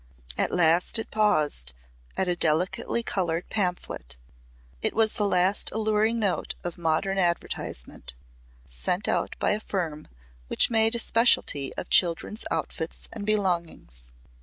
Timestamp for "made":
10.71-10.95